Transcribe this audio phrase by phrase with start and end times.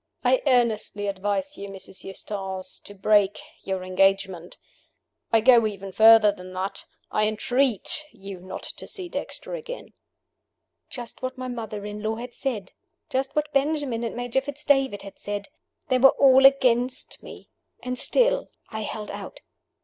[0.23, 2.03] "I earnestly advise you, Mrs.
[2.03, 4.57] Eustace, to break your engagement.
[5.31, 9.93] I go even further than that I entreat you not to see Dexter again."
[10.89, 12.71] Just what my mother in law had said!
[13.11, 15.49] just what Benjamin and Major Fitz David had said!
[15.89, 17.49] They were all against me.
[17.83, 19.41] And still I held out.